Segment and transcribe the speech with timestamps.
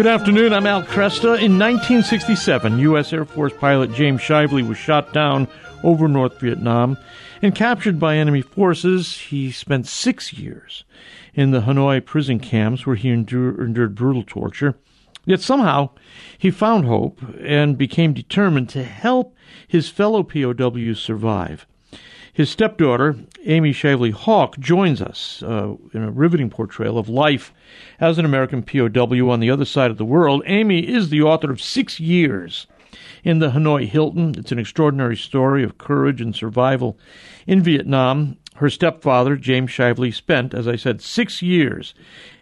[0.00, 0.54] Good afternoon.
[0.54, 1.38] I'm Al Kresta.
[1.38, 3.12] In 1967, U.S.
[3.12, 5.46] Air Force pilot James Shively was shot down
[5.84, 6.96] over North Vietnam
[7.42, 9.18] and captured by enemy forces.
[9.18, 10.84] He spent six years
[11.34, 14.74] in the Hanoi prison camps where he endured, endured brutal torture.
[15.26, 15.90] Yet somehow
[16.38, 19.36] he found hope and became determined to help
[19.68, 21.66] his fellow POWs survive.
[22.40, 27.52] His stepdaughter, Amy Shively Hawk, joins us uh, in a riveting portrayal of life
[28.00, 30.42] as an American POW on the other side of the world.
[30.46, 32.66] Amy is the author of Six Years
[33.22, 34.36] in the Hanoi Hilton.
[34.38, 36.98] It's an extraordinary story of courage and survival
[37.46, 38.38] in Vietnam.
[38.56, 41.94] Her stepfather, James Shively, spent, as I said, six years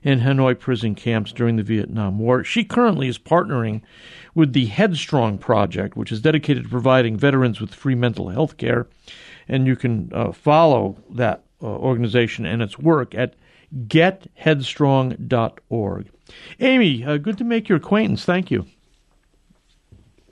[0.05, 2.45] in Hanoi prison camps during the Vietnam War.
[2.45, 3.83] She currently is partnering
[4.33, 8.87] with the Headstrong Project, which is dedicated to providing veterans with free mental health care
[9.49, 13.35] and you can uh, follow that uh, organization and its work at
[13.87, 16.11] getheadstrong.org.
[16.61, 18.25] Amy, uh, good to make your acquaintance.
[18.25, 18.67] Thank you.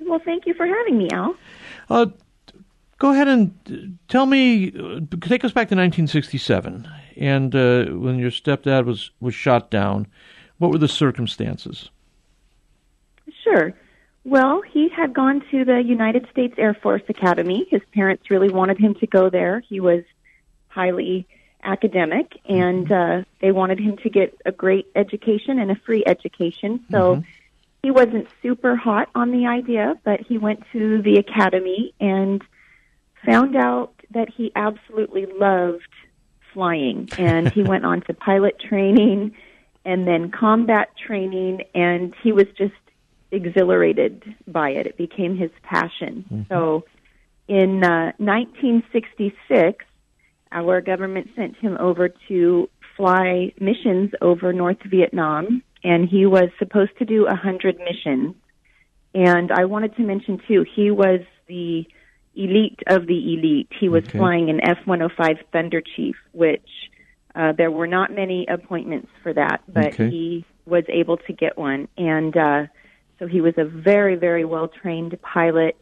[0.00, 1.36] Well, thank you for having me, Al.
[1.90, 2.06] Uh,
[2.98, 8.30] go ahead and tell me, uh, take us back to 1967 and uh, when your
[8.30, 10.06] stepdad was, was shot down.
[10.58, 11.90] What were the circumstances?
[13.42, 13.72] Sure.
[14.26, 17.64] Well, he had gone to the United States Air Force Academy.
[17.70, 19.60] His parents really wanted him to go there.
[19.60, 20.02] He was
[20.66, 21.28] highly
[21.62, 26.84] academic, and uh, they wanted him to get a great education and a free education.
[26.90, 27.20] So mm-hmm.
[27.84, 32.42] he wasn't super hot on the idea, but he went to the academy and
[33.24, 35.86] found out that he absolutely loved
[36.52, 37.08] flying.
[37.16, 39.36] And he went on to pilot training
[39.84, 42.74] and then combat training, and he was just
[43.30, 44.86] exhilarated by it.
[44.86, 46.24] It became his passion.
[46.30, 46.42] Mm-hmm.
[46.48, 46.84] So
[47.48, 49.84] in uh, 1966,
[50.52, 56.96] our government sent him over to fly missions over North Vietnam, and he was supposed
[56.98, 58.34] to do a 100 missions.
[59.14, 61.86] And I wanted to mention, too, he was the
[62.34, 63.68] elite of the elite.
[63.78, 64.18] He was okay.
[64.18, 66.68] flying an F 105 Thunderchief, which
[67.34, 70.10] uh, there were not many appointments for that, but okay.
[70.10, 71.88] he was able to get one.
[71.96, 72.66] And uh,
[73.18, 75.76] so he was a very, very well trained pilot,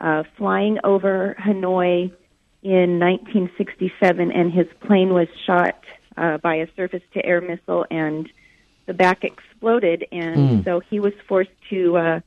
[0.00, 2.12] uh, flying over Hanoi
[2.62, 5.78] in 1967, and his plane was shot
[6.16, 8.28] uh, by a surface to air missile, and
[8.86, 10.64] the back exploded, and mm.
[10.64, 12.20] so he was forced to uh,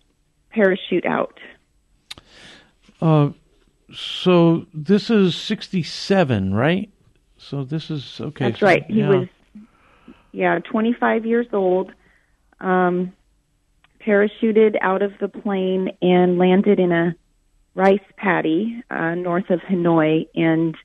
[0.51, 1.39] parachute out.
[3.01, 3.29] Uh,
[3.93, 6.89] so this is 67, right?
[7.37, 8.45] So this is okay.
[8.45, 8.85] That's so, right.
[8.87, 9.09] He yeah.
[9.09, 9.27] was,
[10.31, 11.91] yeah, 25 years old.
[12.59, 13.13] Um,
[14.07, 17.16] parachuted out of the plane and landed in a
[17.75, 20.28] rice paddy uh, north of Hanoi.
[20.34, 20.75] And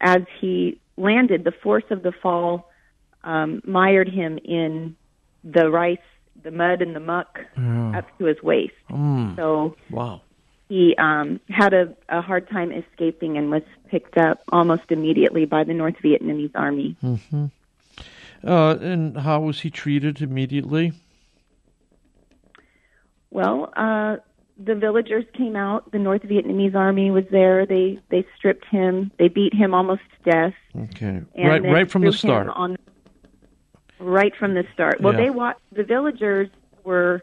[0.00, 2.70] as he landed, the force of the fall
[3.24, 4.96] um, mired him in
[5.44, 5.98] the rice,
[6.42, 7.40] the mud, and the muck
[7.94, 8.72] up to his waist.
[8.90, 9.36] Mm.
[9.36, 10.22] So wow.
[10.68, 15.64] He um, had a, a hard time escaping and was picked up almost immediately by
[15.64, 16.96] the North Vietnamese army.
[17.04, 17.46] Mm-hmm.
[18.42, 20.92] Uh, and how was he treated immediately?
[23.32, 24.16] Well, uh,
[24.62, 25.90] the villagers came out.
[25.90, 27.66] The North Vietnamese army was there.
[27.66, 29.10] They they stripped him.
[29.18, 30.54] They beat him almost to death.
[30.76, 32.48] Okay, right, right from the start.
[32.48, 32.76] On,
[33.98, 35.00] right from the start.
[35.00, 35.20] Well, yeah.
[35.20, 36.48] they wa- the villagers
[36.84, 37.22] were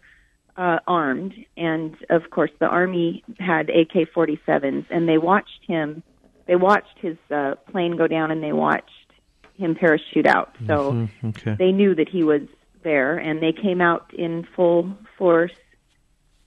[0.58, 6.02] uh, armed, and of course, the army had AK-47s, and they watched him.
[6.48, 8.90] They watched his uh, plane go down, and they watched
[9.58, 10.56] him parachute out.
[10.66, 11.28] So mm-hmm.
[11.28, 11.56] okay.
[11.59, 12.42] they knew that he was
[12.84, 15.52] there, and they came out in full force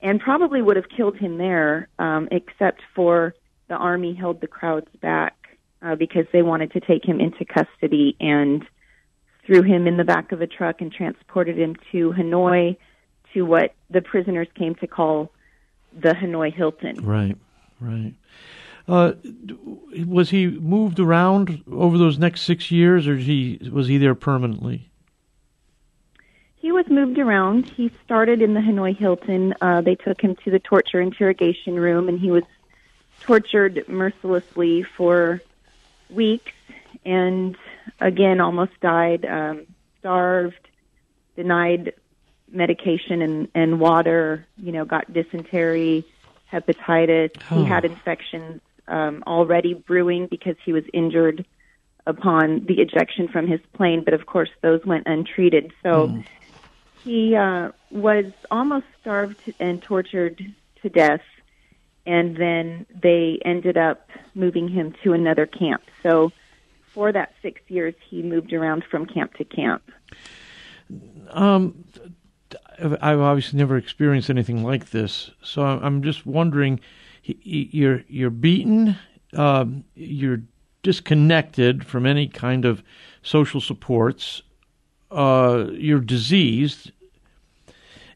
[0.03, 3.35] and probably would have killed him there, um, except for
[3.69, 5.37] the army held the crowds back
[5.81, 8.65] uh, because they wanted to take him into custody and
[9.47, 12.77] threw him in the back of a truck and transported him to Hanoi
[13.33, 15.31] to what the prisoners came to call
[15.93, 17.05] the Hanoi Hilton.
[17.05, 17.37] Right,
[17.81, 18.15] right.
[18.89, 19.13] Uh,
[20.07, 24.91] was he moved around over those next six years, or he was he there permanently?
[26.62, 27.68] He was moved around.
[27.68, 29.53] He started in the Hanoi Hilton.
[29.60, 32.44] Uh, they took him to the torture interrogation room, and he was
[33.20, 35.42] tortured mercilessly for
[36.09, 36.53] weeks,
[37.04, 37.56] and
[37.98, 39.66] again almost died, um,
[39.98, 40.68] starved,
[41.34, 41.94] denied
[42.48, 44.47] medication and, and water.
[44.56, 46.04] You know, got dysentery,
[46.53, 47.30] hepatitis.
[47.50, 47.56] Oh.
[47.56, 51.44] He had infections um, already brewing because he was injured
[52.06, 55.72] upon the ejection from his plane, but of course those went untreated.
[55.82, 56.24] So mm.
[57.04, 60.45] He uh, was almost starved and tortured
[60.83, 61.22] to death,
[62.07, 65.83] and then they ended up moving him to another camp.
[66.03, 66.33] So,
[66.95, 69.83] for that six years, he moved around from camp to camp.
[71.31, 71.84] Um,
[72.78, 76.81] I've obviously never experienced anything like this, so I'm just wondering:
[77.25, 78.97] you're you're beaten,
[79.34, 80.43] um, you're
[80.83, 82.83] disconnected from any kind of
[83.22, 84.43] social supports,
[85.12, 86.91] uh, you're diseased,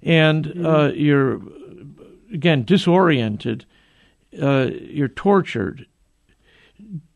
[0.03, 0.67] and mm-hmm.
[0.67, 1.41] uh, you're
[2.33, 3.65] again disoriented,
[4.41, 5.87] uh, you're tortured.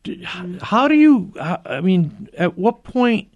[0.03, 0.57] Mm-hmm.
[0.59, 1.33] How do you?
[1.39, 3.33] I mean, at what point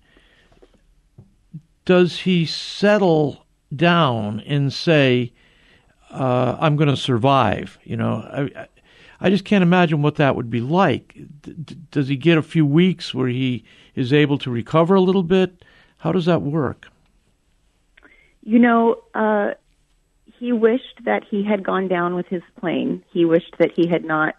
[1.86, 3.46] does he settle
[3.76, 5.34] down and say,
[6.12, 7.78] uh, "I'm going to survive"?
[7.84, 8.68] You know, I,
[9.20, 11.16] I just can't imagine what that would be like.
[11.42, 13.64] D- does he get a few weeks where he
[13.96, 15.64] is able to recover a little bit?
[16.06, 16.86] How does that work?
[18.44, 19.56] You know, uh,
[20.38, 23.04] he wished that he had gone down with his plane.
[23.12, 24.36] He wished that he had not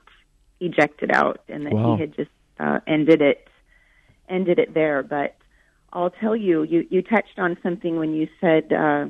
[0.60, 1.96] ejected out and that wow.
[1.96, 2.30] he had just
[2.60, 3.48] uh, ended it
[4.28, 5.02] ended it there.
[5.02, 5.34] But
[5.92, 9.06] I'll tell you, you you touched on something when you said uh,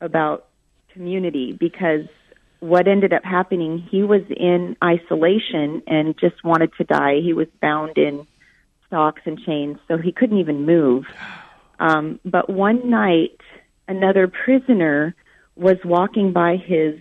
[0.00, 0.46] about
[0.94, 2.06] community because
[2.60, 7.20] what ended up happening, he was in isolation and just wanted to die.
[7.20, 8.26] He was bound in
[8.86, 11.04] stocks and chains, so he couldn't even move.
[11.78, 13.40] Um, but one night,
[13.88, 15.14] another prisoner
[15.56, 16.98] was walking by his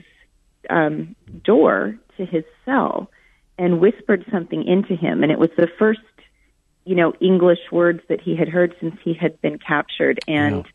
[0.69, 3.09] um, door to his cell
[3.57, 5.99] and whispered something into him, and it was the first,
[6.85, 10.19] you know, English words that he had heard since he had been captured.
[10.27, 10.65] And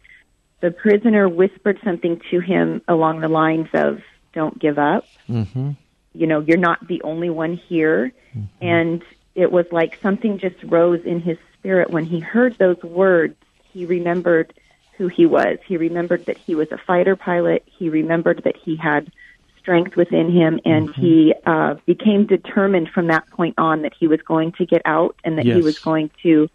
[0.61, 4.01] the prisoner whispered something to him along the lines of,
[4.33, 5.73] "Don't give up." Mm-hmm.
[6.15, 8.65] You know, you're not the only one here, mm-hmm.
[8.65, 9.03] and
[9.35, 13.37] it was like something just rose in his spirit when he heard those words.
[13.73, 14.55] He remembered
[14.97, 15.59] who he was.
[15.67, 17.63] He remembered that he was a fighter pilot.
[17.67, 19.11] He remembered that he had
[19.59, 21.01] strength within him, and mm-hmm.
[21.01, 25.17] he uh, became determined from that point on that he was going to get out
[25.25, 25.57] and that yes.
[25.57, 26.49] he was going to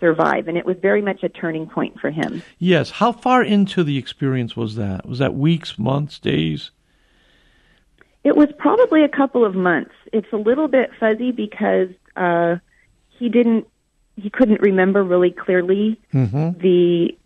[0.00, 0.48] survive.
[0.48, 2.42] And it was very much a turning point for him.
[2.58, 2.90] Yes.
[2.90, 5.06] How far into the experience was that?
[5.06, 6.70] Was that weeks, months, days?
[8.24, 9.94] It was probably a couple of months.
[10.12, 12.56] It's a little bit fuzzy because uh,
[13.10, 13.66] he didn't,
[14.16, 16.58] he couldn't remember really clearly mm-hmm.
[16.60, 17.16] the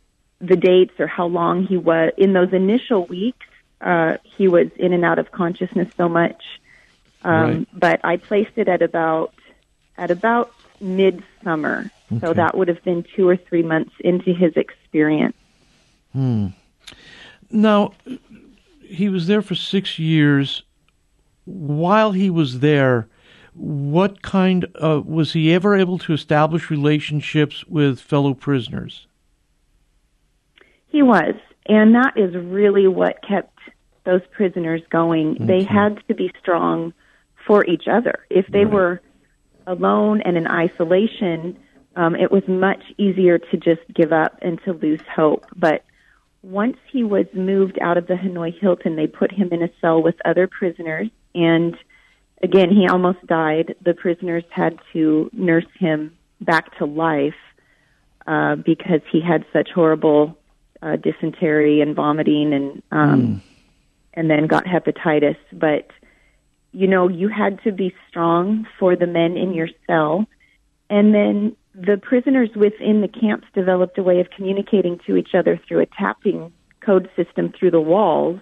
[0.41, 3.47] the dates or how long he was in those initial weeks.
[3.81, 6.43] Uh, he was in and out of consciousness so much,
[7.25, 7.69] um, right.
[7.73, 9.35] but I placed it at about
[9.99, 12.21] at about midsummer, okay.
[12.21, 15.37] so that would have been two or three months into his experience.
[16.13, 16.49] Hmm.
[17.51, 17.93] Now,
[18.83, 20.63] he was there for six years.
[21.45, 23.09] While he was there,
[23.57, 29.07] what kind of, was he ever able to establish relationships with fellow prisoners?
[30.89, 31.35] He was,
[31.67, 33.59] and that is really what kept
[34.05, 35.37] those prisoners going.
[35.37, 35.47] Okay.
[35.47, 36.93] They had to be strong
[37.47, 38.25] for each other.
[38.31, 38.73] If they right.
[38.73, 39.01] were
[39.67, 41.59] alone and in isolation,
[41.97, 45.47] um, it was much easier to just give up and to lose hope.
[45.57, 45.85] But
[46.43, 50.03] once he was moved out of the Hanoi Hilton, they put him in a cell
[50.03, 51.09] with other prisoners.
[51.35, 51.77] And
[52.43, 53.75] again, he almost died.
[53.85, 57.35] The prisoners had to nurse him back to life
[58.27, 60.37] uh, because he had such horrible
[60.83, 63.41] uh, dysentery and vomiting, and um, mm.
[64.15, 65.37] and then got hepatitis.
[65.53, 65.91] But
[66.73, 70.27] you know, you had to be strong for the men in your cell.
[70.91, 75.59] And then the prisoners within the camps developed a way of communicating to each other
[75.67, 78.41] through a tapping code system through the walls.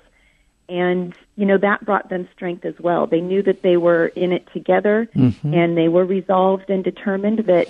[0.69, 3.07] And, you know, that brought them strength as well.
[3.07, 5.53] They knew that they were in it together mm-hmm.
[5.53, 7.69] and they were resolved and determined that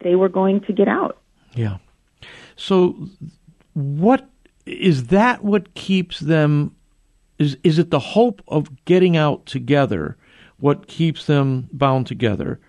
[0.00, 1.18] they were going to get out.
[1.54, 1.78] Yeah.
[2.56, 2.96] So,
[3.74, 4.28] what
[4.66, 6.74] is that what keeps them
[7.38, 10.16] is is it the hope of getting out together
[10.58, 12.60] what keeps them bound together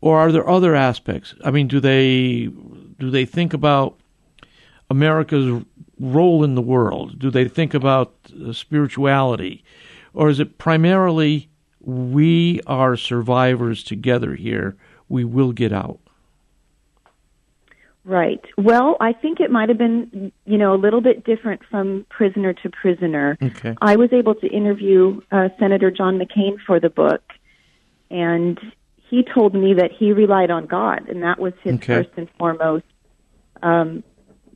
[0.00, 2.48] or are there other aspects i mean do they
[2.98, 3.98] do they think about
[4.90, 5.64] america's
[5.98, 8.14] role in the world do they think about
[8.46, 9.64] uh, spirituality
[10.12, 11.48] or is it primarily
[11.80, 14.76] we are survivors together here
[15.08, 16.00] we will get out
[18.06, 18.40] Right.
[18.56, 22.52] Well, I think it might have been, you know, a little bit different from prisoner
[22.52, 23.36] to prisoner.
[23.42, 23.74] Okay.
[23.82, 27.22] I was able to interview uh, Senator John McCain for the book,
[28.08, 28.60] and
[29.10, 31.94] he told me that he relied on God, and that was his okay.
[31.94, 32.84] first and foremost,
[33.64, 34.04] um,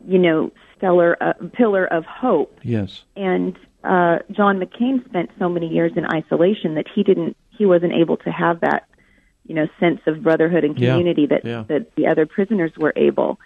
[0.06, 2.58] you know, stellar uh, pillar of hope.
[2.62, 3.04] Yes.
[3.14, 7.92] And uh, John McCain spent so many years in isolation that he didn't, he wasn't
[7.92, 8.86] able to have that
[9.50, 11.26] you know sense of brotherhood and community yeah.
[11.28, 11.64] that yeah.
[11.66, 13.40] that the other prisoners were able.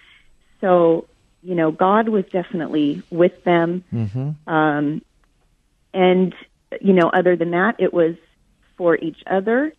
[0.61, 1.07] So
[1.43, 4.53] you know God was definitely with them, mm-hmm.
[4.53, 5.03] um,
[5.95, 6.35] and
[6.81, 8.17] you know other than that, it was
[8.77, 9.73] for each other,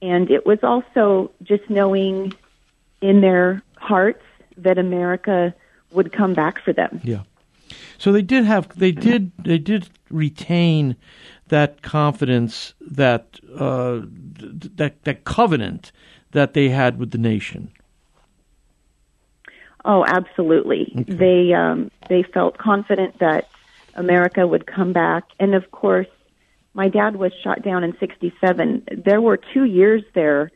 [0.00, 2.32] and it was also just knowing
[3.00, 4.22] in their hearts
[4.58, 5.52] that America
[5.92, 7.00] would come back for them.
[7.02, 7.22] Yeah.
[7.98, 10.96] So they did have they did they did retain
[11.48, 14.00] that confidence that uh,
[14.76, 15.92] that that covenant
[16.32, 17.70] that they had with the nation.
[19.84, 20.92] Oh, absolutely.
[20.96, 21.12] Okay.
[21.12, 23.48] They um, they felt confident that
[23.94, 26.08] America would come back, and of course,
[26.74, 28.86] my dad was shot down in '67.
[29.04, 30.50] There were two years there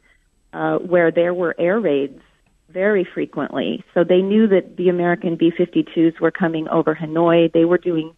[0.52, 2.21] uh, where there were air raids
[2.76, 3.83] very frequently.
[3.95, 7.50] So they knew that the American B 52s were coming over Hanoi.
[7.50, 8.14] They were doing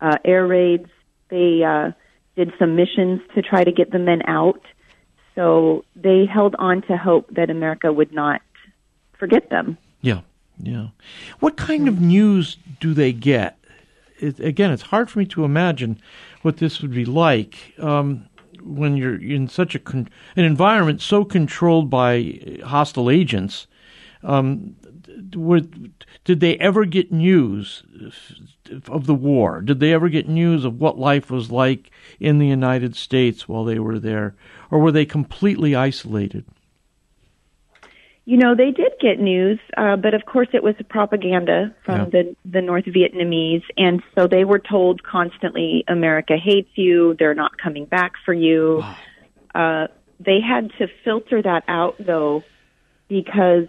[0.00, 0.88] uh, air raids.
[1.28, 1.90] They uh,
[2.36, 4.62] did some missions to try to get the men out.
[5.34, 8.42] So they held on to hope that America would not
[9.18, 9.76] forget them.
[10.02, 10.20] Yeah,
[10.62, 10.90] yeah.
[11.40, 13.58] What kind of news do they get?
[14.20, 16.00] It, again, it's hard for me to imagine
[16.42, 17.74] what this would be like.
[17.80, 18.28] Um,
[18.62, 23.66] when you're in such a con- an environment so controlled by hostile agents,
[24.22, 24.76] um,
[25.34, 25.60] were,
[26.24, 27.84] did they ever get news
[28.88, 29.60] of the war?
[29.60, 33.64] Did they ever get news of what life was like in the United States while
[33.64, 34.34] they were there,
[34.70, 36.44] or were they completely isolated?
[38.24, 42.06] You know, they did get news, uh, but of course it was propaganda from yeah.
[42.06, 47.14] the the North Vietnamese, and so they were told constantly, "America hates you.
[47.20, 48.96] They're not coming back for you." Wow.
[49.54, 49.86] Uh,
[50.18, 52.42] they had to filter that out, though,
[53.08, 53.68] because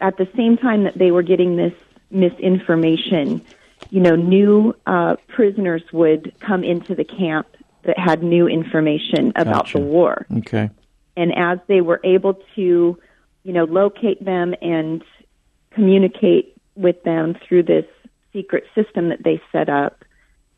[0.00, 1.74] at the same time that they were getting this
[2.10, 3.44] misinformation,
[3.90, 7.46] you know, new uh, prisoners would come into the camp
[7.82, 9.78] that had new information about gotcha.
[9.78, 10.26] the war.
[10.38, 10.70] Okay.
[11.16, 12.98] And as they were able to
[13.42, 15.02] you know, locate them and
[15.70, 17.86] communicate with them through this
[18.32, 20.04] secret system that they set up,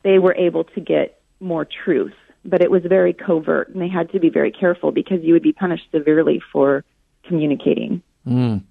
[0.02, 2.14] they were able to get more truth.
[2.44, 5.44] But it was very covert, and they had to be very careful because you would
[5.44, 6.84] be punished severely for
[7.25, 8.02] communicating.
[8.26, 8.64] Mm.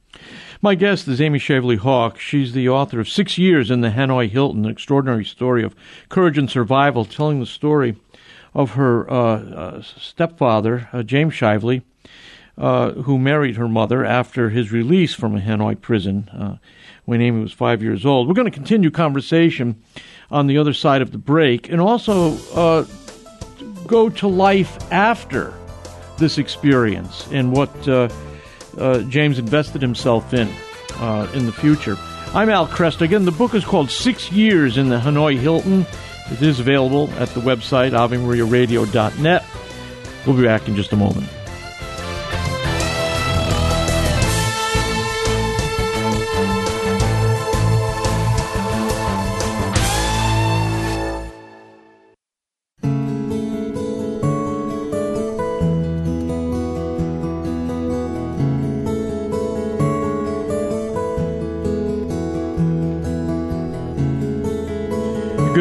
[0.61, 2.19] My guest is Amy Shively Hawk.
[2.19, 5.75] She's the author of Six Years in the Hanoi Hilton, an extraordinary story of
[6.09, 7.95] courage and survival, telling the story
[8.53, 11.81] of her uh, uh, stepfather, uh, James Shively,
[12.57, 16.57] uh, who married her mother after his release from a Hanoi prison uh,
[17.05, 18.27] when Amy was five years old.
[18.27, 19.81] We're going to continue conversation
[20.29, 22.85] on the other side of the break and also uh,
[23.87, 25.53] go to life after
[26.17, 27.71] this experience and what
[28.77, 30.49] uh, James invested himself in
[30.95, 31.97] uh, in the future.
[32.33, 33.01] I'm Al Crest.
[33.01, 35.85] Again, the book is called Six Years in the Hanoi Hilton.
[36.31, 39.45] It is available at the website, AveMariaRadio.net.
[40.25, 41.27] We'll be back in just a moment.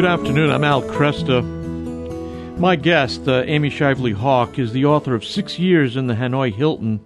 [0.01, 0.49] Good afternoon.
[0.49, 1.43] I'm Al Kresta.
[2.57, 6.51] My guest, uh, Amy Shively Hawk, is the author of Six Years in the Hanoi
[6.51, 7.01] Hilton,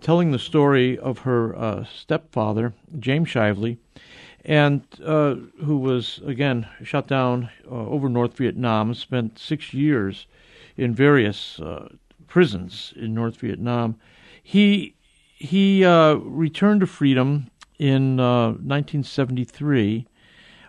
[0.00, 3.76] telling the story of her uh, stepfather, James Shively,
[4.46, 10.26] and uh, who was, again, shot down uh, over North Vietnam, spent six years
[10.78, 11.90] in various uh,
[12.28, 13.96] prisons in North Vietnam.
[14.42, 14.94] He,
[15.34, 20.06] he uh, returned to freedom in 1973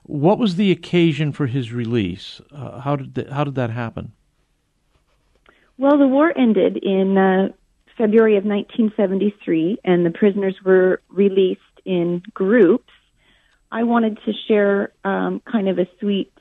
[0.03, 2.41] what was the occasion for his release?
[2.51, 4.13] Uh, how did th- how did that happen?
[5.77, 7.49] Well, the war ended in uh,
[7.97, 12.91] February of 1973, and the prisoners were released in groups.
[13.71, 16.31] I wanted to share um, kind of a sweet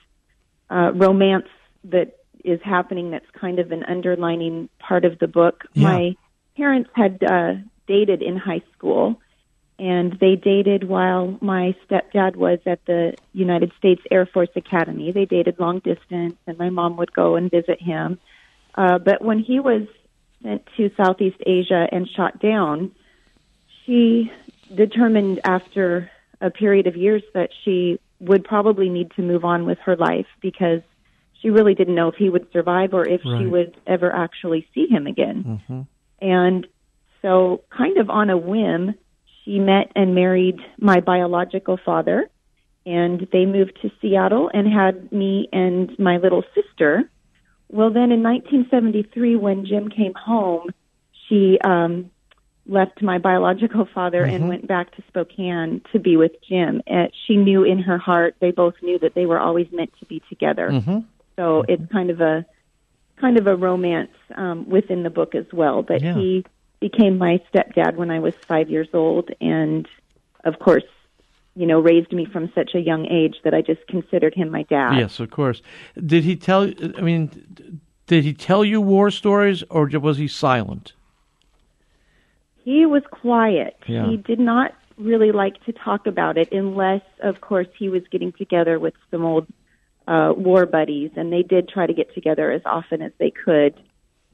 [0.70, 1.48] uh, romance
[1.84, 3.10] that is happening.
[3.10, 5.64] That's kind of an underlining part of the book.
[5.72, 5.82] Yeah.
[5.84, 6.16] My
[6.56, 7.54] parents had uh,
[7.86, 9.20] dated in high school
[9.82, 15.10] and they dated while my stepdad was at the United States Air Force Academy.
[15.10, 18.20] They dated long distance, and my mom would go and visit him.
[18.76, 19.88] Uh, but when he was
[20.40, 22.92] sent to Southeast Asia and shot down,
[23.84, 24.30] she
[24.72, 26.08] determined after
[26.40, 30.26] a period of years that she would probably need to move on with her life
[30.40, 30.82] because
[31.40, 33.40] she really didn't know if he would survive or if right.
[33.40, 35.60] she would ever actually see him again.
[35.68, 35.80] Mm-hmm.
[36.24, 36.68] And
[37.20, 38.94] so, kind of on a whim,
[39.44, 42.28] she met and married my biological father,
[42.86, 47.10] and they moved to Seattle and had me and my little sister.
[47.68, 50.70] Well, then in 1973, when Jim came home,
[51.28, 52.10] she um,
[52.66, 54.34] left my biological father mm-hmm.
[54.34, 56.82] and went back to Spokane to be with Jim.
[56.86, 60.06] And she knew in her heart, they both knew that they were always meant to
[60.06, 60.68] be together.
[60.70, 60.98] Mm-hmm.
[61.36, 62.44] So it's kind of a
[63.20, 65.82] kind of a romance um, within the book as well.
[65.82, 66.14] But yeah.
[66.14, 66.44] he
[66.82, 69.88] became my stepdad when I was five years old, and
[70.44, 70.84] of course,
[71.54, 74.64] you know, raised me from such a young age that I just considered him my
[74.64, 74.98] dad.
[74.98, 75.62] Yes, of course.
[76.04, 76.70] Did he tell?
[76.98, 77.30] I mean,
[78.06, 80.92] did he tell you war stories, or was he silent?
[82.64, 83.76] He was quiet.
[83.86, 84.08] Yeah.
[84.08, 88.32] He did not really like to talk about it unless, of course, he was getting
[88.32, 89.46] together with some old
[90.06, 93.74] uh, war buddies, and they did try to get together as often as they could.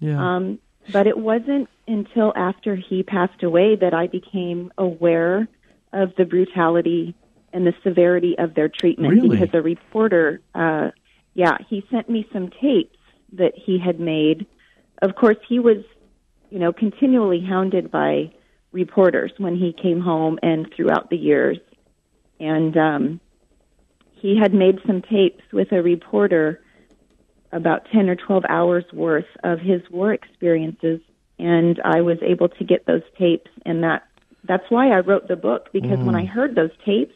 [0.00, 0.20] Yeah.
[0.20, 0.58] Um,
[0.92, 5.48] but it wasn't until after he passed away that I became aware
[5.92, 7.14] of the brutality
[7.52, 9.38] and the severity of their treatment Really?
[9.38, 10.90] because a reporter, uh,
[11.34, 12.96] yeah, he sent me some tapes
[13.32, 14.46] that he had made.
[15.00, 15.78] Of course, he was,
[16.50, 18.32] you know, continually hounded by
[18.72, 21.58] reporters when he came home and throughout the years.
[22.40, 23.20] And um,
[24.12, 26.60] he had made some tapes with a reporter
[27.52, 31.00] about 10 or 12 hours worth of his war experiences
[31.38, 34.04] and I was able to get those tapes and that
[34.44, 37.14] that's why I wrote the book because when I heard those tapes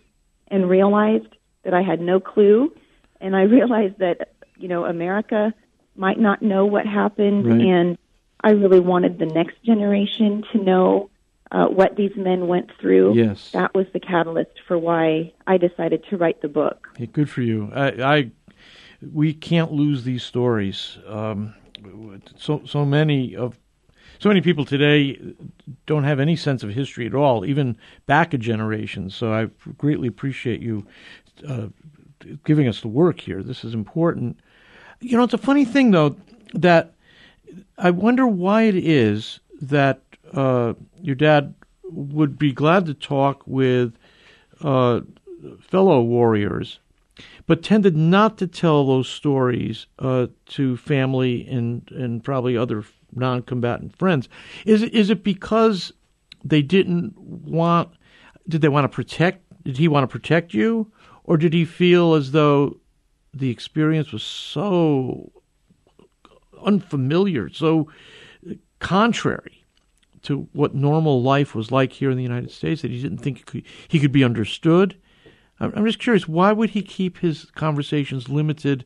[0.49, 1.29] and realized
[1.65, 2.73] that I had no clue
[3.21, 5.55] and I realized that you know America
[5.97, 7.61] might not know what happened Right.
[7.61, 7.99] and
[8.45, 11.11] I really wanted the next generation to know
[11.53, 13.15] uh, what these men went through.
[13.15, 13.51] Yes.
[13.53, 16.89] That was the catalyst for why I decided to write the book.
[16.97, 17.71] Hey, good for you.
[17.75, 18.31] I, I
[19.11, 20.99] we can't lose these stories.
[21.07, 21.55] Um,
[22.37, 23.59] so so many of
[24.19, 25.21] so many people today
[25.87, 29.11] don't have any sense of history at all, even back a generation.
[29.11, 30.87] So I greatly appreciate you
[31.49, 31.69] uh,
[32.45, 33.43] giving us the work here.
[33.43, 34.39] This is important.
[35.01, 36.17] You know, it's a funny thing though
[36.55, 36.95] that
[37.79, 41.55] I wonder why it is that uh, your dad
[41.85, 43.95] would be glad to talk with
[44.63, 45.01] uh,
[45.61, 46.79] fellow warriors,
[47.47, 52.85] but tended not to tell those stories uh, to family and and probably other
[53.15, 54.29] non-combatant friends.
[54.65, 55.93] Is it, is it because
[56.45, 57.91] they didn't want?
[58.49, 59.45] Did they want to protect?
[59.65, 60.91] Did he want to protect you,
[61.25, 62.79] or did he feel as though
[63.35, 65.33] the experience was so
[66.65, 67.89] unfamiliar, so
[68.79, 69.65] contrary
[70.23, 73.39] to what normal life was like here in the United States that he didn't think
[73.39, 74.97] he could, he could be understood?
[75.75, 78.85] I'm just curious, why would he keep his conversations limited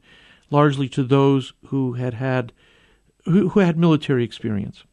[0.51, 2.53] largely to those who had had
[3.25, 4.85] who, who had military experience?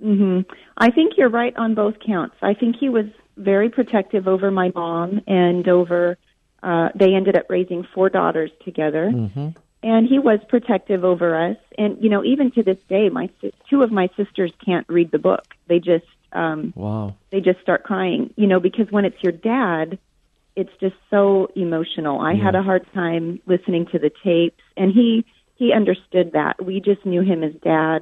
[0.00, 0.40] hmm
[0.76, 2.36] I think you're right on both counts.
[2.42, 6.16] I think he was very protective over my mom and over.
[6.62, 9.48] Uh, they ended up raising four daughters together, Mm-hmm.
[9.82, 11.56] and he was protective over us.
[11.76, 13.28] And you know, even to this day, my
[13.68, 15.44] two of my sisters can't read the book.
[15.66, 17.16] They just um, Wow.
[17.30, 18.32] they just start crying.
[18.36, 19.98] You know, because when it's your dad,
[20.56, 22.20] it's just so emotional.
[22.20, 25.24] I had a hard time listening to the tapes, and he
[25.56, 26.64] he understood that.
[26.64, 28.00] We just knew him as dad.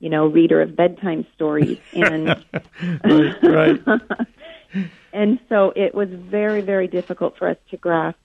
[0.00, 2.44] You know, reader of bedtime stories, and
[3.04, 3.80] Right, right.
[5.12, 8.18] and so it was very, very difficult for us to grasp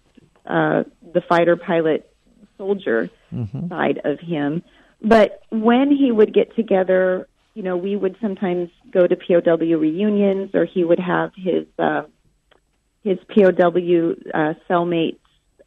[0.50, 2.10] uh, the fighter pilot
[2.58, 3.68] soldier Mm-hmm.
[3.68, 4.64] side of him.
[5.02, 10.52] But when he would get together, you know, we would sometimes go to POW reunions,
[10.54, 12.04] or he would have his uh,
[13.08, 15.20] his POW uh, cellmates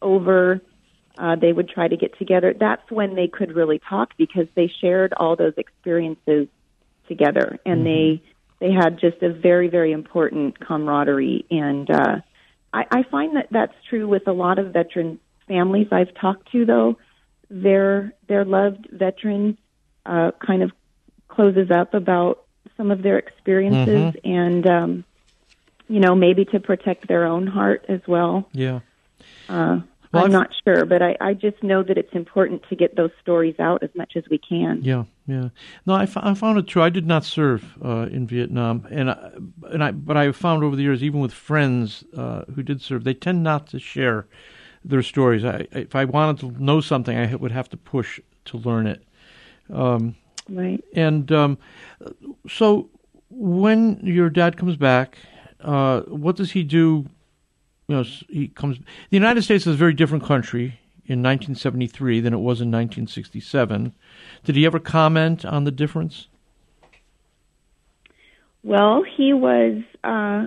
[0.03, 0.61] over.
[1.19, 2.55] Uh, they would try to get together.
[2.59, 6.49] That's when they could really talk because they shared all those experiences
[7.09, 8.23] together, and they
[8.61, 11.45] they had just a very very important camaraderie.
[11.51, 12.17] And uh,
[12.73, 16.65] I, I find that that's true with a lot of veteran families I've talked to.
[16.65, 16.97] Though
[17.51, 19.57] their their loved veterans
[20.07, 20.71] uh, kind of
[21.29, 22.45] closes up about
[22.77, 25.05] some of their experiences, and um,
[25.91, 28.49] you know maybe to protect their own heart as well.
[28.53, 28.81] Yeah.
[29.49, 29.81] Uh,
[30.13, 32.97] Well, I'm I've- not sure, but I, I just know that it's important to get
[32.97, 34.75] those stories out as much as we can.
[34.83, 35.49] Yeah, yeah.
[35.87, 36.83] No, I, found it true.
[36.83, 39.31] I did not serve uh, in Vietnam, and I,
[39.73, 43.05] and I, but I found over the years, even with friends uh, who did serve,
[43.05, 44.27] they tend not to share
[44.85, 45.45] their stories.
[45.45, 49.03] I, if I wanted to know something, I would have to push to learn it.
[50.49, 50.83] Right.
[50.95, 51.59] And um,
[52.49, 52.89] so,
[53.31, 55.19] when your dad comes back,
[55.63, 57.07] uh, what does he do?
[57.89, 58.79] You know, he comes.
[58.79, 58.85] The
[59.17, 63.93] United States is a very different country in 1973 than it was in 1967.
[64.45, 66.29] Did he ever comment on the difference?
[68.63, 70.47] Well, he was uh,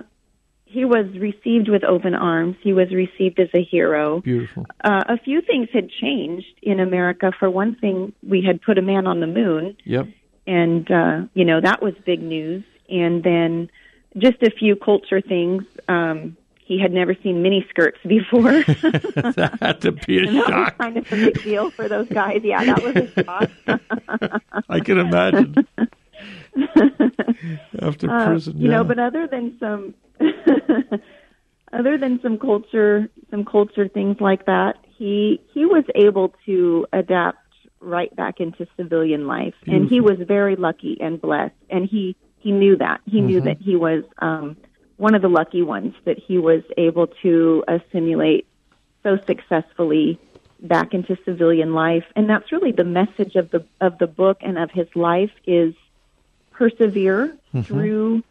[0.64, 2.56] he was received with open arms.
[2.62, 4.20] He was received as a hero.
[4.20, 4.66] Beautiful.
[4.82, 7.32] Uh, a few things had changed in America.
[7.38, 10.08] For one thing, we had put a man on the moon, Yep.
[10.46, 12.64] and uh, you know that was big news.
[12.88, 13.70] And then
[14.18, 15.64] just a few culture things.
[15.88, 18.42] Um, he had never seen mini skirts before.
[18.64, 20.78] that had to be a And that was shock.
[20.78, 22.40] kind of a big deal for those guys.
[22.42, 24.42] Yeah, that was a shock.
[24.70, 25.54] I can imagine.
[27.80, 29.94] After Uh, prison, you know, but other than some
[31.72, 37.38] other than some culture, some culture things like that, he he was able to adapt
[37.80, 39.74] right back into civilian life, Beautiful.
[39.82, 43.26] and he was very lucky and blessed, and he he knew that he mm-hmm.
[43.26, 44.56] knew that he was um,
[44.98, 48.46] one of the lucky ones that he was able to assimilate
[49.02, 50.20] so successfully
[50.60, 54.58] back into civilian life, and that's really the message of the of the book and
[54.58, 55.74] of his life is
[56.52, 57.62] persevere mm-hmm.
[57.62, 58.22] through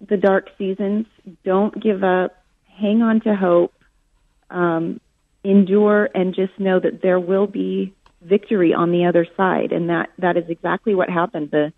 [0.00, 1.06] the dark seasons.
[1.44, 2.42] Don't give up.
[2.78, 3.74] Hang on to hope.
[4.50, 5.00] Um,
[5.42, 10.10] endure and just know that there will be victory on the other side, and that
[10.18, 11.50] that is exactly what happened.
[11.50, 11.74] the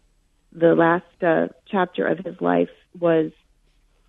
[0.57, 3.31] The last uh, chapter of his life was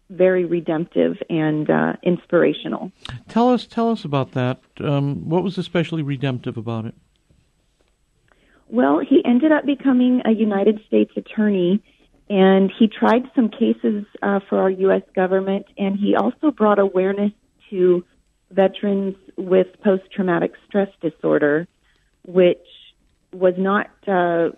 [0.10, 2.92] very redemptive and uh, inspirational.
[3.28, 4.60] Tell us, tell us about that.
[4.80, 6.96] Um, what was especially redemptive about it?
[8.70, 11.82] Well, he ended up becoming a United States attorney,
[12.30, 15.04] and he tried some cases uh, for our U.S.
[15.16, 17.32] government, and he also brought awareness
[17.70, 18.06] to
[18.52, 21.68] veterans with post-traumatic stress disorder,
[22.26, 22.58] which
[23.34, 24.50] was not uh,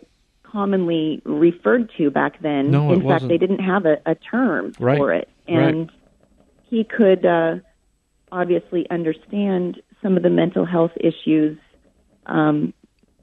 [0.52, 2.72] commonly referred to back then.
[2.72, 3.30] No, In fact, wasn't.
[3.30, 4.98] they didn't have a, a term right.
[4.98, 5.90] for it, and right.
[6.70, 7.56] he could uh,
[8.32, 11.58] obviously understand some of the mental health issues
[12.26, 12.74] um,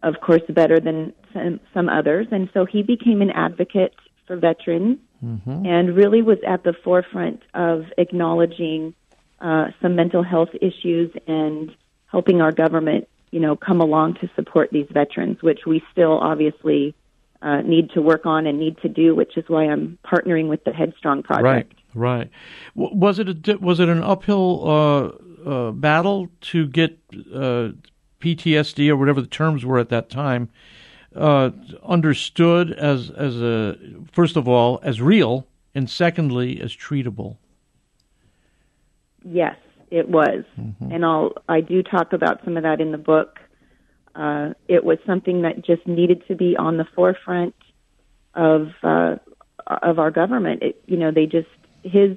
[0.02, 2.26] of course, better than some, some others.
[2.30, 3.94] And so he became an advocate
[4.26, 5.66] for veterans mm-hmm.
[5.66, 8.94] and really was at the forefront of acknowledging
[9.40, 11.74] uh, some mental health issues and
[12.10, 16.94] helping our government, you know, come along to support these veterans, which we still obviously
[17.42, 20.64] uh, need to work on and need to do, which is why I'm partnering with
[20.64, 21.74] the Headstrong project.
[21.94, 22.30] Right, right.
[22.74, 26.98] Was it a, was it an uphill uh, uh battle to get
[27.32, 27.70] uh,
[28.20, 30.48] PTSD or whatever the terms were at that time
[31.16, 31.50] uh,
[31.84, 33.76] understood as as a
[34.12, 37.36] first of all as real and secondly as treatable.
[39.24, 39.56] Yes,
[39.90, 40.92] it was, mm-hmm.
[40.92, 43.40] and I'll I do talk about some of that in the book.
[44.16, 47.54] Uh, it was something that just needed to be on the forefront
[48.34, 49.16] of uh,
[49.66, 50.62] of our government.
[50.62, 51.48] It, you know, they just
[51.82, 52.16] his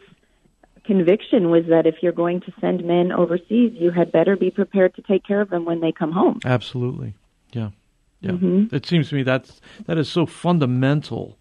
[0.85, 4.95] conviction was that if you're going to send men overseas, you had better be prepared
[4.95, 6.39] to take care of them when they come home.
[6.45, 7.13] Absolutely.
[7.51, 7.69] Yeah.
[8.21, 8.31] Yeah.
[8.31, 8.75] Mm-hmm.
[8.75, 11.37] It seems to me that's that is so fundamental,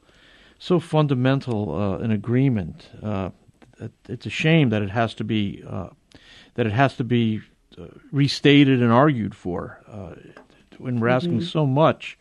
[0.59, 2.89] so fundamental uh, an agreement.
[3.03, 3.31] Uh,
[4.09, 5.89] it's a shame that it has to be uh,
[6.55, 7.41] that it has to be
[7.79, 10.15] uh, restated and argued for uh,
[10.79, 11.49] when we're asking mm-hmm.
[11.49, 12.19] so much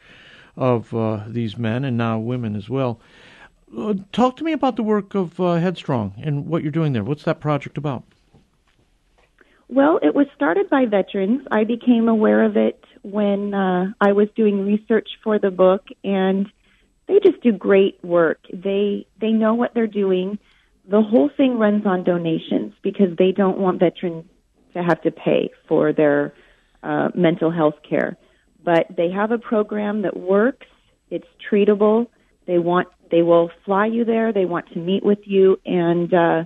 [0.56, 3.00] of uh, these men and now women as well.
[3.78, 7.04] Uh, talk to me about the work of uh, Headstrong and what you're doing there.
[7.04, 8.04] What's that project about?
[9.70, 11.46] Well, it was started by veterans.
[11.52, 16.48] I became aware of it when uh, I was doing research for the book, and
[17.08, 18.40] they just do great work.
[18.52, 20.40] They they know what they're doing.
[20.90, 24.24] The whole thing runs on donations because they don't want veterans
[24.74, 26.34] to have to pay for their
[26.84, 28.18] uh, mental health care.
[28.68, 30.68] But they have a program that works.
[31.10, 32.08] It's treatable.
[32.48, 34.34] They want they will fly you there.
[34.34, 36.44] They want to meet with you, and uh,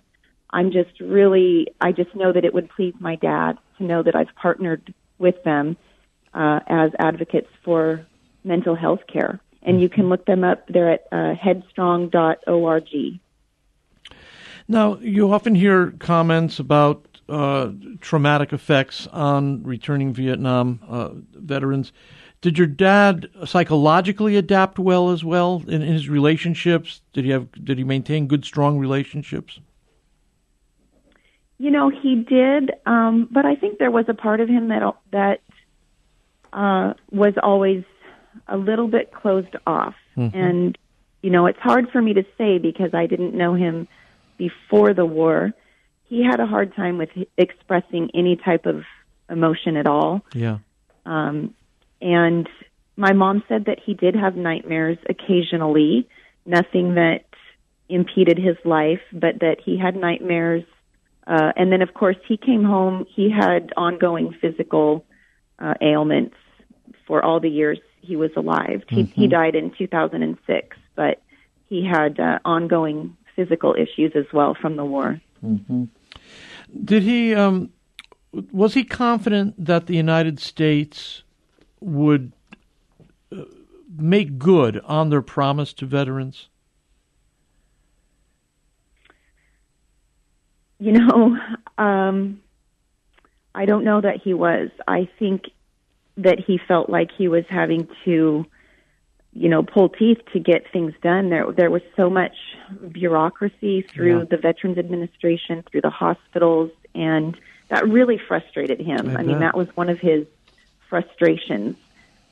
[0.52, 4.16] I'm just really I just know that it would please my dad to know that
[4.16, 5.78] I've partnered with them
[6.36, 8.06] uh, as advocates for
[8.44, 9.40] mental health care.
[9.64, 10.68] And you can look them up.
[10.68, 13.20] They're at uh, headstrong.org.
[14.68, 21.92] Now, you often hear comments about uh, traumatic effects on returning Vietnam uh, veterans.
[22.42, 27.02] Did your dad psychologically adapt well as well in, in his relationships?
[27.14, 29.60] Did he have did he maintain good strong relationships?
[31.60, 34.96] You know, he did, um, but I think there was a part of him that
[35.12, 35.42] that
[36.52, 37.84] uh, was always
[38.48, 40.36] a little bit closed off, mm-hmm.
[40.36, 40.78] and
[41.22, 43.88] you know, it's hard for me to say because I didn't know him
[44.38, 45.54] before the war.
[46.12, 48.84] He had a hard time with expressing any type of
[49.30, 50.26] emotion at all.
[50.34, 50.58] Yeah.
[51.06, 51.54] Um,
[52.02, 52.50] and
[52.98, 56.10] my mom said that he did have nightmares occasionally,
[56.46, 57.24] nothing that
[57.88, 60.66] impeded his life, but that he had nightmares.
[61.26, 63.06] Uh, and then, of course, he came home.
[63.16, 65.06] He had ongoing physical
[65.60, 66.36] uh, ailments
[67.08, 68.82] for all the years he was alive.
[68.88, 68.96] Mm-hmm.
[68.96, 69.32] He, he mm-hmm.
[69.32, 71.22] died in 2006, but
[71.70, 75.22] he had uh, ongoing physical issues as well from the war.
[75.42, 75.86] Mm-hmm.
[76.84, 77.36] Did he?
[77.36, 77.72] Um,
[78.32, 81.24] was he confident that the United States
[81.80, 82.32] would
[83.32, 83.44] uh,
[83.98, 86.48] make good on their promise to veterans?
[90.80, 91.38] You know,
[91.78, 92.42] um,
[93.54, 94.70] I don't know that he was.
[94.88, 95.44] I think
[96.18, 98.46] that he felt like he was having to
[99.34, 101.30] you know, pull teeth to get things done.
[101.30, 102.36] There, there was so much
[102.92, 104.26] bureaucracy through Yeah.
[104.30, 107.38] the Veterans Administration, through the hospitals, and
[107.70, 109.16] that really frustrated him.
[109.16, 110.28] I I, mean, that was one of his
[110.90, 111.78] frustrations.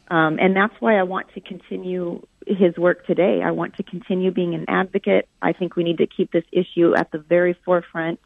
[0.10, 3.42] Um, and that's why I want to continue his work today.
[3.44, 5.30] I want to continue being an advocate.
[5.42, 8.20] I think we need to keep this issue at the very forefront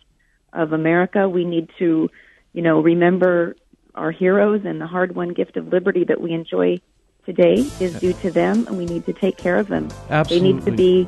[0.53, 1.27] of America.
[1.29, 2.09] We need to,
[2.53, 3.55] you know, remember
[3.93, 6.79] our heroes and the hard-won gift of liberty that we enjoy
[7.25, 9.89] today is due to them, and we need to take care of them.
[10.09, 10.51] Absolutely.
[10.51, 11.07] They need to be,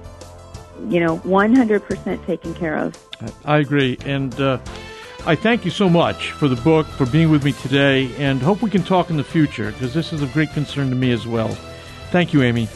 [0.89, 2.97] you know, 100% taken care of.
[3.43, 3.97] I agree.
[4.05, 4.59] And uh,
[5.25, 8.61] I thank you so much for the book, for being with me today, and hope
[8.61, 11.25] we can talk in the future because this is of great concern to me as
[11.25, 11.49] well.
[12.11, 12.67] Thank you, Amy.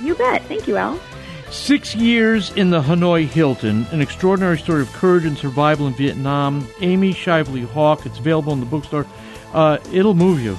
[0.00, 0.44] You bet.
[0.44, 1.00] Thank you, Al.
[1.50, 6.68] Six years in the Hanoi Hilton, an extraordinary story of courage and survival in Vietnam.
[6.80, 8.04] Amy Shively Hawk.
[8.06, 9.06] It's available in the bookstore.
[9.52, 10.58] Uh, it'll move you.